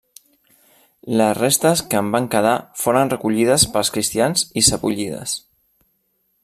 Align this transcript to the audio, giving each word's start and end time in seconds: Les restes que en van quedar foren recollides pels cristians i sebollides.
Les 1.19 1.33
restes 1.39 1.83
que 1.91 1.99
en 2.05 2.09
van 2.15 2.29
quedar 2.37 2.55
foren 2.85 3.13
recollides 3.15 3.69
pels 3.75 3.95
cristians 3.99 4.47
i 4.63 4.65
sebollides. 4.71 5.41